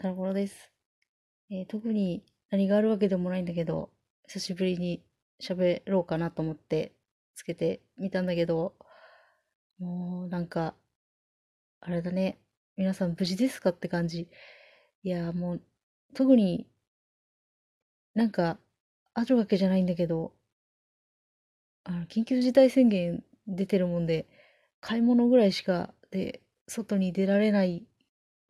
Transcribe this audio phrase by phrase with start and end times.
[0.00, 0.72] タラコロです。
[1.50, 3.90] えー特に何があるわけでもないんだけど、
[4.28, 5.04] 久しぶりに
[5.42, 6.94] 喋ろうかなと思って
[7.34, 8.74] つけてみたんだけど、
[9.78, 10.74] もうなんか、
[11.80, 12.38] あれだね。
[12.78, 14.30] 皆さん無事ですかって感じ。
[15.02, 15.62] いや、もう、
[16.14, 16.66] 特に
[18.14, 18.58] なんか
[19.12, 20.32] あるわけじゃないんだけど、
[21.84, 24.26] あの、緊急事態宣言出てるもんで、
[24.80, 27.86] 買い物ぐらいしかで、外に出られない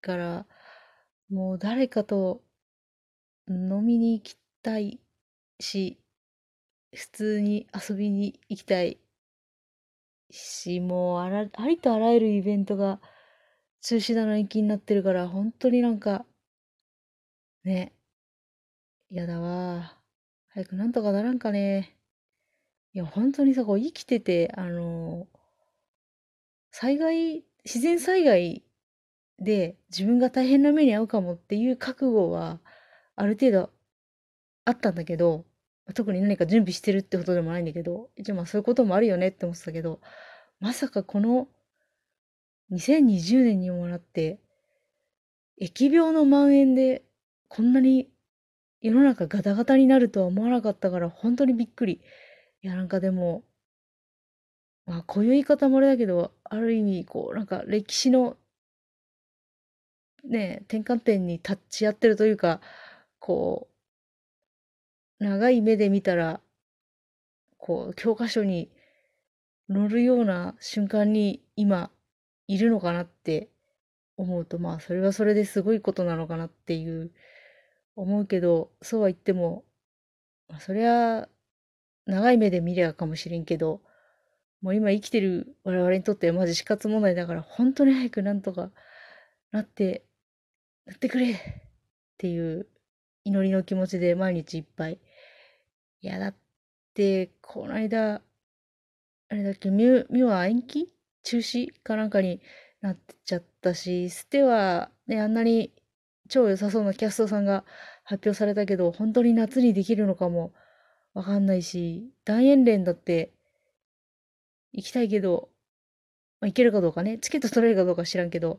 [0.00, 0.46] から、
[1.30, 2.42] もう誰かと
[3.48, 5.00] 飲みに行きたい
[5.60, 5.98] し、
[6.94, 8.98] 普通に遊びに行きたい
[10.30, 13.00] し、もうあら、ありとあらゆるイベントが
[13.82, 16.24] 中止だの延期になってるから、本当になんか、
[17.64, 17.92] ね、
[19.10, 19.98] やだわ。
[20.48, 21.96] 早くなんとかならんかね。
[22.92, 25.28] いや、本当にさ、こう生きてて、あの、
[26.72, 28.64] 災害、自然災害
[29.40, 32.60] で自分が大変な目に遭うかもっていう覚悟は
[33.16, 33.70] ある程度
[34.64, 35.44] あったんだけど、
[35.94, 40.00] 特に何か準備してるってことでもないんだけど、一応まあそういうこともあるよねって思ってたけど、
[40.60, 41.48] まさかこの
[42.72, 44.40] 2020年にもなって、
[45.60, 47.02] 疫病の蔓延で
[47.48, 48.08] こんなに
[48.80, 52.00] 世の中ガタガタになるとは思わなかったから本当にびっくり。
[52.62, 53.42] いやなんかでも、
[54.86, 58.36] まあこういう言い方もあれだけど、ある意味こうなんか歴史の
[60.24, 62.60] ね、転換点に立ち会ってるというか、
[63.18, 63.68] こ
[65.20, 66.40] う、長い目で見たら、
[67.58, 68.70] こう、教科書に
[69.72, 71.90] 載るような瞬間に今
[72.48, 73.50] いるのかなって
[74.16, 77.12] 思うと、まあ、それはそれですごいことなのかなっていう、
[77.96, 79.64] 思うけど、そうは言っても、
[80.48, 81.28] まあ、そりゃ、
[82.06, 83.82] 長い目で見りゃかもしれんけど、
[84.62, 88.70] もう今生きてる我々にとってはマジ死活問題だから、本当に早くなんとか
[89.52, 90.04] なって、
[90.90, 91.36] なってくれっ
[92.18, 92.66] ていう
[93.22, 94.98] 祈りの気持ちで毎日いっぱい。
[96.00, 96.34] いや、だっ
[96.94, 98.20] て、この間、あ
[99.30, 100.92] れだっけ、ミュ、ミュは延期？
[101.22, 102.40] 中止かなんかに
[102.80, 105.72] なっちゃったし、ステはね、あんなに
[106.28, 107.64] 超良さそうなキャストさんが
[108.02, 110.52] 発表されたけど、本当に夏にできるのかも
[111.14, 113.32] わかんないし、大演連だって
[114.72, 115.50] 行きたいけど、
[116.40, 118.58] まあ、行けるかどうかね、チケット取れるかどうか知らんけど、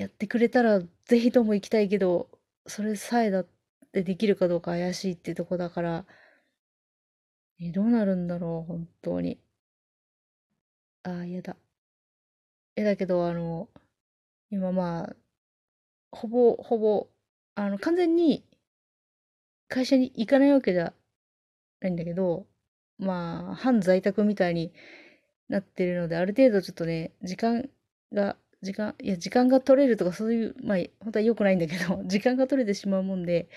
[0.00, 2.28] やってくれたらぜひとも行きたいけど、
[2.66, 3.46] それさえだっ
[3.92, 6.06] てできるかどうか怪しいってとこだから、
[7.60, 9.38] え、どうなるんだろう、本当に。
[11.02, 11.56] ああ、嫌だ。
[12.76, 13.68] え、だけど、あの、
[14.50, 15.16] 今まあ、
[16.12, 17.08] ほぼ、ほぼ、
[17.56, 18.44] あの、完全に
[19.68, 20.92] 会社に行かないわけじゃ
[21.80, 22.46] ないんだけど、
[22.98, 24.72] まあ、半在宅みたいに
[25.48, 27.68] なってるので、ある程度ちょっとね、時間
[28.12, 33.48] が、時間、いや、時間が取れるとかそういう、まあ、本当は良くないんだけど、 時間が取れてしまうもんで、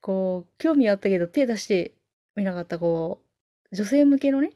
[0.00, 1.94] こう、興味あったけど手出して
[2.36, 3.22] みなかった、こ
[3.70, 4.52] う、女性向けのね、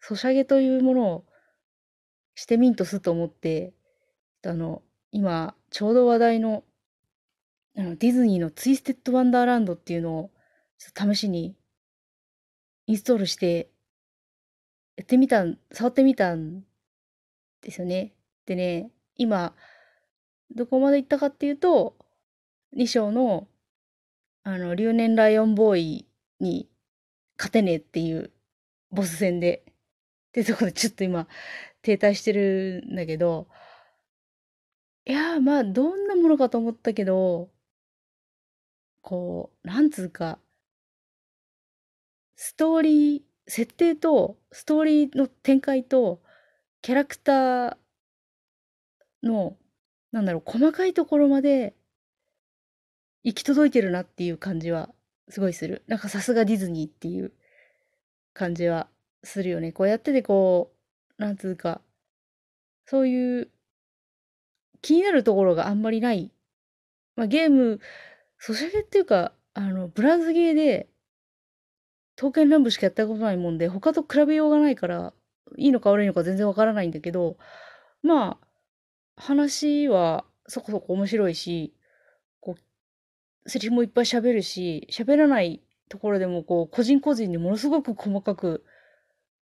[0.00, 1.26] ソシャゲというものを
[2.34, 3.72] してみんとすと思って、
[4.44, 4.82] あの、
[5.12, 6.64] 今、ちょうど話題の、
[7.76, 10.30] あの、ディズニーのツイステッドワンダーランドっていうのを、
[10.78, 11.56] ちょっと試しに
[12.86, 13.70] インストールして、
[14.96, 16.64] やってみたん、触ってみたん
[17.62, 18.12] ですよね。
[18.44, 19.54] でね、今、
[20.54, 21.96] どこまで行ったかっていうと、
[22.76, 23.48] 2章の、
[24.44, 26.06] あの、留年ライオンボーイ
[26.40, 26.68] に
[27.36, 28.32] 勝てねえっていう
[28.90, 31.28] ボス戦で、ってとこでちょっと今、
[31.82, 33.48] 停滞してるんだけど、
[35.04, 37.50] いや、まあ、どんなものかと思ったけど、
[39.00, 40.38] こう、なんつうか、
[42.36, 46.22] ストーリー、設定と、ストーリーの展開と、
[46.82, 47.76] キャラクター
[49.22, 49.56] の、
[50.10, 51.74] なんだろう、細かいところまで
[53.24, 54.90] 行き届いてるなっていう感じは
[55.28, 55.82] すごいする。
[55.86, 57.32] なんかさすがディズニーっていう
[58.34, 58.88] 感じは
[59.24, 59.72] するよね。
[59.72, 60.72] こうやっててこ
[61.18, 61.80] う、なんつうか、
[62.84, 63.50] そういう
[64.80, 66.30] 気になるところがあんまりない。
[67.16, 67.80] まあ、ゲーム、
[68.38, 70.88] ソシャゲっていうか、あの、ブラウズゲーで、
[72.16, 75.14] 刀剣乱舞しかやったことないもんで、他と比べようがないから、
[75.56, 77.36] いいのか悪いのか全然わからないんだけど、
[78.02, 78.46] まあ、
[79.16, 81.74] 話はそこそこ面白いし、
[82.40, 88.64] こう、セリフもいっぱい喋るし、喋らないところでもこう、個人個人にものすごく細かく、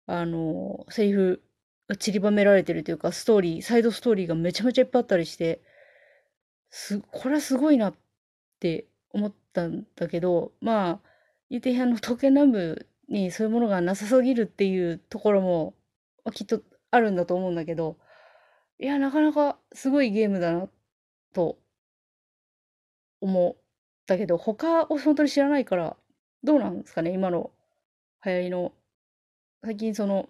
[0.07, 1.43] あの、セリフ
[1.89, 5.63] が散りばめられてるというか、ストーリー、サイドストーリーがめちゃめちゃいっぱいあったりして、
[6.71, 7.95] す、これはすごいなっ
[8.61, 11.01] て思ったんだけど、まあ、
[11.51, 15.75] 言うてあの、刀剣乱舞にそういうものがなさすぎるっていうところも、
[16.35, 17.97] きっとあるんだと思うんだけど、
[18.81, 20.69] いや、なかなかすごいゲームだな、
[21.33, 21.59] と
[23.21, 23.63] 思っ
[24.07, 25.97] たけど、他を本当に知らないから、
[26.45, 27.51] どうなんですかね、今の
[28.25, 28.73] 流行りの。
[29.65, 30.29] 最近その、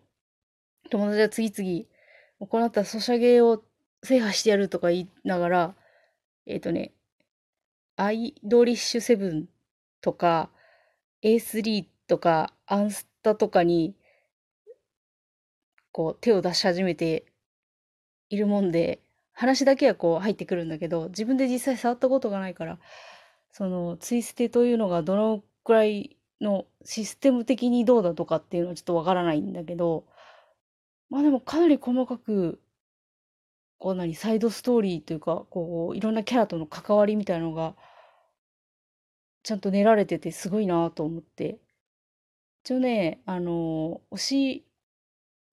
[0.90, 3.62] 友達が次々行ったソシャゲを
[4.02, 5.74] 制覇してやるとか言いながら、
[6.46, 6.92] えっ、ー、とね、
[7.96, 9.48] アイドリッシュセブン
[10.00, 10.50] とか、
[11.22, 13.94] A3 とか、アンスタとかに、
[15.92, 17.26] こう、手を出し始めて
[18.30, 19.00] いるもんで、
[19.32, 22.78] 話だけはこう入ってくるんだけど、自分で実際触ったことがないから、
[23.52, 30.06] その、ツイステというのがどのくらいのシステム的にどうだとかっていうのはちょっとわからないんだけど、
[31.10, 32.60] まあでもかなり細かく、
[33.78, 37.76] こう何、サイドストーリーというか、こう、いろんなキャラとの関わりみたいなのが、
[39.42, 41.58] ちゃんと練られててすごいなと思って。
[42.64, 44.67] 一応ね、あの、推し、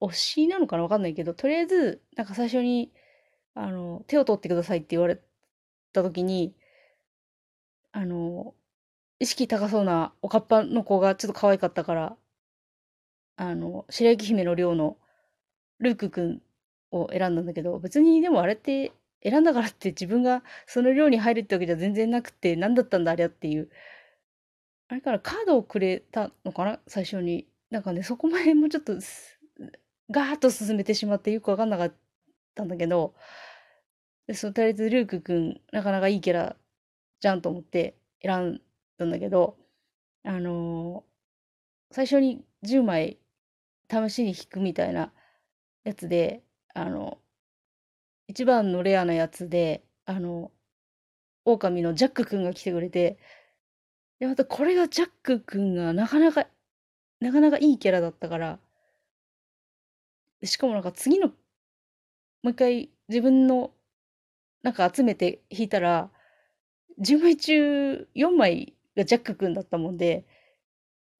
[0.01, 2.91] 推しなのかなわかんないけど、とりあえず、なんか最初に、
[3.55, 5.21] あの、手を取ってくださいって言われ
[5.93, 6.55] た時に、
[7.91, 8.53] あの、
[9.19, 12.17] 意識高そうなおかっぱの子がちょっと可愛かったから、
[13.37, 14.97] あの、白雪姫の寮の
[15.79, 16.41] ルークくん
[16.91, 18.91] を選んだんだけど、別にでもあれって
[19.23, 23.69] 選んだからって自分がその寮に入るってわけじゃ全然なくて、何だったんだあれはっていう。
[24.87, 27.47] あれからカードをくれたのかな最初に。
[27.71, 28.93] なんかね、そこまでもうちょっと、
[30.11, 31.93] ガーッと進めてしまってよくわかんなかっ
[32.55, 33.15] たんだけど、
[34.33, 36.55] そのとりあえずルークくん、なかなかいいキャラ
[37.19, 38.61] じゃんと思って選ん
[38.97, 39.57] だんだけど、
[40.23, 43.19] あのー、最初に10枚
[43.89, 45.11] 試しに引くみたいな
[45.83, 46.43] やつで、
[46.73, 47.19] あの、
[48.27, 50.51] 一番のレアなやつで、あの、
[51.45, 53.19] 狼のジャックくんが来てくれて、
[54.19, 56.47] で、またこれがジャックくんがなかなか、
[57.19, 58.59] なかなかいいキャラだったから、
[60.45, 61.33] しかもなんか次の、も
[62.45, 63.71] う一回自分の
[64.63, 66.09] なんか集めて引いたら、
[66.99, 70.25] 10枚中4枚がジャックくんだったもんで、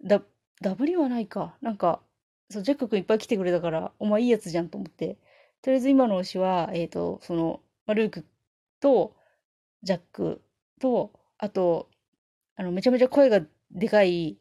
[0.04, 0.22] だ、
[0.62, 1.56] ダブリはないか。
[1.62, 2.02] なんか、
[2.50, 5.18] そう、ジャックくんいっぱい来てくれたから、お前いいやつじゃんと思って。
[5.62, 8.26] とりあえず今の推しは、えっ、ー、と、その、まルーク
[8.80, 9.16] と、
[9.84, 10.42] ジャック
[10.80, 11.90] と、あと、
[12.56, 13.42] あの、めちゃめちゃ声が
[13.72, 14.38] でかい、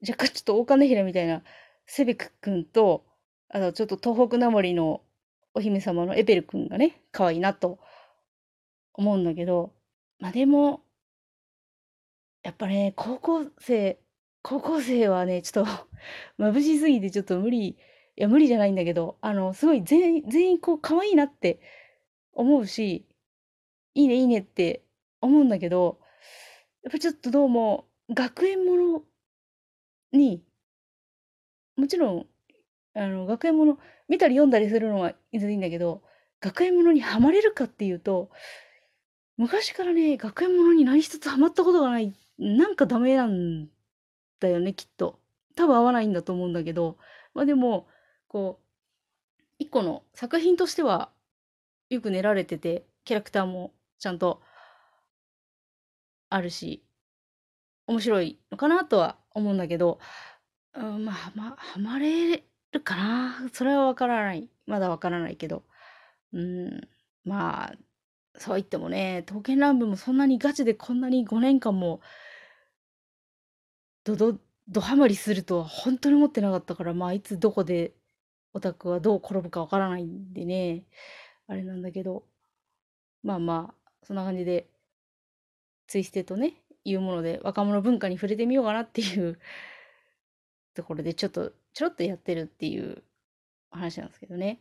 [0.00, 1.42] 若干ちょっと大金平みたいな、
[1.86, 3.04] セベクくんと、
[3.50, 5.02] あとちょっと東北なまりの
[5.54, 7.80] お姫様のエペルくんがね、可愛いなと
[8.94, 9.72] 思うんだけど、
[10.20, 10.82] まあでも、
[12.42, 13.98] やっぱね、高校生、
[14.42, 15.88] 高校生はね、ちょっと
[16.38, 17.76] 眩しすぎてちょっと無理、い
[18.16, 21.60] や、無理じゃないんだけど、あの、すごい全員、全員こう、可愛いなって
[22.32, 23.06] 思うし、
[23.94, 24.84] いいね、いいねって
[25.20, 26.00] 思うんだけど、
[26.82, 29.04] やっぱちょっとどうも、学園もの
[30.12, 30.44] に、
[31.76, 32.29] もちろん、
[32.94, 33.78] あの、学園もの、
[34.08, 36.02] 見たり読んだりするのは全然いいんだけど、
[36.40, 38.30] 学園ものにはまれるかっていうと、
[39.36, 43.68] 昔からね、学園ものに何一つハマったことがない、なんかダメなん
[44.40, 45.18] だよね、きっと。
[45.56, 46.96] 多分合わないんだと思うんだけど、
[47.34, 47.86] まあでも、
[48.28, 51.10] こう、一個の作品としては
[51.90, 54.42] よく練られてて、キャラクターもちゃんと
[56.30, 56.82] あるし、
[57.86, 59.98] 面白いのかなとは思うんだけど、
[60.74, 63.48] うん、まあ、まあ、はまれるかな？
[63.52, 64.48] それはわからない。
[64.66, 65.64] まだわからないけど。
[66.32, 66.88] うん、
[67.24, 67.74] まあ、
[68.36, 72.00] そう言ってもね、刀剣乱舞もそんなにガチでこんなに5年間も、
[74.04, 77.92] どど、どハマりするとは本当に思ってなかったから、まあ、いつどこで
[78.54, 80.84] オタクはどう転ぶかわからないんでね、
[81.48, 82.24] あれなんだけど、
[83.22, 84.68] まあまあ、そんな感じで、
[85.88, 86.54] ツイステとね、
[86.84, 89.38] いうもので若者文化に触れてみようかなっていう
[90.74, 93.02] ところでちょっとちょっとやってるっていう
[93.70, 94.60] 話なんですけどね。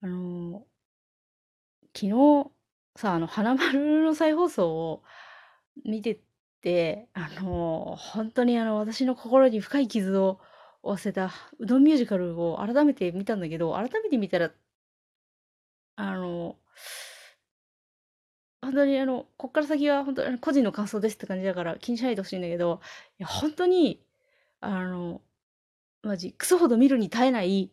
[0.00, 0.66] あの
[1.94, 2.50] 昨日
[2.96, 5.02] さ、あの、花丸の再放送を
[5.84, 6.20] 見て
[6.60, 10.40] て、あの本当にあの、私の心に深い傷を
[10.82, 14.52] 負わせたうどんミュージカルを改めて見たんだけど、改めて見たら、
[15.96, 16.56] あの
[18.62, 22.80] 本当にあの、こっから先は本当に個人の感想ですって感じだから気にしないでほしいんだけど、
[23.18, 24.04] いや、本当に、
[24.60, 25.22] あの、
[26.02, 27.70] マジ、クソほど見るに耐えない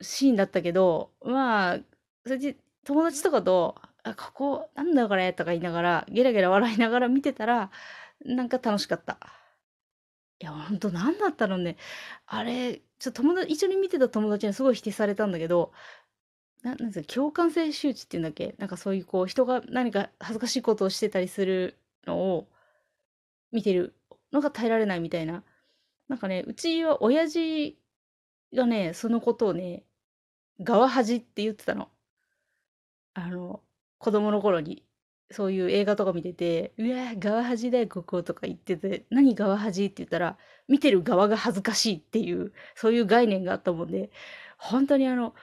[0.00, 1.78] シーンだったけど、まあ、
[2.24, 7.70] それで友達とかと、あ、ここ、なんだこれとか言いながら、ゲラゲラ笑いながら見てたら、
[8.24, 9.18] なんか楽しかった。
[10.40, 11.76] いや、ほんと何だったのね。
[12.26, 15.72] あれ、ちょ友達、一緒に見てた友達にすごい否定されたんだけど、
[16.62, 18.54] ななんですか、共感性周知っていうんだっけ？
[18.58, 22.48] なんかそういうこう、人が何か恥ずかしいことをしてたりするのを
[23.52, 23.94] 見てる
[24.34, 25.44] のが耐えられないみたいな。
[26.08, 27.78] なんかね、うちは親父
[28.54, 29.84] がね、そのことをね、
[30.60, 31.90] 側恥って言ってたの。
[33.14, 33.62] あの、
[33.98, 34.84] 子供の頃に
[35.30, 40.38] そういう映画とか見てて、うわー、側恥だよ、こことか言ってて、何側恥って言ったら、
[40.68, 44.10] 見てる側が恥ずかしいっていう、そういう概念があったもんで、
[44.58, 45.34] 本当にあの、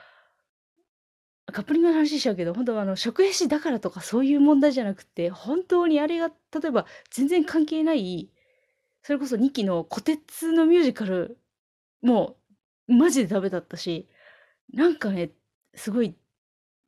[1.51, 8.29] カップリングの話しちゃうけど、本当はあの、食絵師だからとかそういう問題じゃなくて、本当にあれが、例えば全然関係ない、
[9.03, 11.37] それこそ2期の虎鉄のミュージカル、
[12.01, 12.37] も
[12.87, 14.07] う、マジでダメだったし、
[14.73, 15.31] なんかね、
[15.75, 16.15] すごい、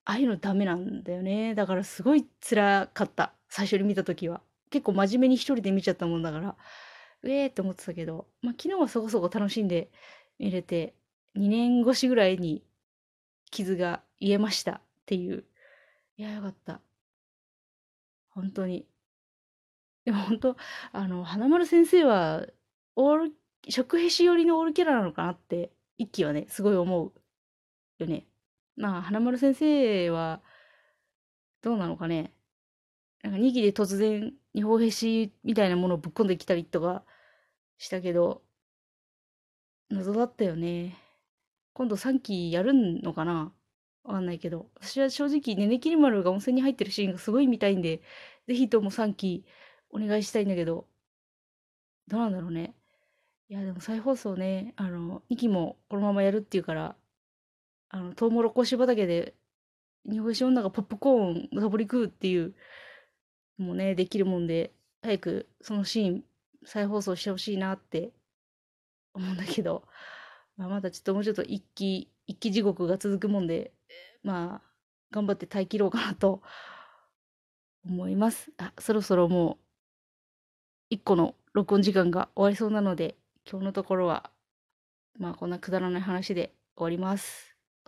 [0.06, 1.56] ああいうのダメなんだよね。
[1.56, 3.34] だからすごい辛かった。
[3.50, 4.42] 最初に見た時は。
[4.70, 6.58] 結構真面目に一人で見ちゃったもんだから、
[7.24, 9.92] うえーって思ってたけど、まあ昨日はそこそこ楽しんで
[10.40, 10.96] 見れて、
[11.36, 12.64] 2年越しぐらいに
[13.52, 15.46] 傷が癒えましたっていう。
[16.18, 16.82] いや、よかった。
[18.30, 18.86] 本当に。
[20.06, 20.58] でも本当、
[20.92, 22.46] あの、花丸先生は、
[22.96, 23.34] オール、
[23.70, 27.14] 食へし寄りのオールキャラなのかなって、一期はね、すごい思う
[28.00, 28.28] よね。
[28.76, 30.42] まあ、花丸先生は、
[31.62, 32.34] どうなのかね。
[33.24, 37.04] なんか2期で突然、日本へしみたいなものをぶっ込んできたりとか
[37.78, 38.44] したけど、
[39.90, 40.98] 謎だったよね。
[41.74, 43.54] 今度3期やるのかな？
[44.04, 44.70] わかんないけど。
[44.76, 48.02] 私は正直、ねねきり丸が温泉に入ってるシーンがすごい見たいんで、
[48.48, 49.46] ぜひとも3期
[49.94, 50.88] お願いしたいんだけど、
[52.08, 52.76] どうなんだろうね。
[53.48, 56.96] いや、でも再放送ね、あの、2期もこのままやるっていうから、
[57.90, 59.36] あの、トウモロコシ畑で、
[60.10, 62.56] 日本酒女がポップコーンサボり食うっていう、
[63.58, 64.74] もうね、できるもんで、
[65.04, 66.24] 早くそのシーン
[66.66, 68.12] 再放送してほしいなって
[69.14, 69.84] 思うんだけど、
[70.58, 73.72] まあ、まだちょっともうちょっと一気、一気地獄が続くもんで、
[74.24, 74.74] まあ、
[75.12, 76.42] 頑張って耐え切ろうかなと
[77.86, 78.52] 思います。
[78.58, 79.63] あ、そろそろもう、
[80.94, 83.18] 1個の録音時間が終わりそうなので、
[83.50, 84.30] 今日のところは、
[85.18, 87.53] まあこんなくだらない話で終わります。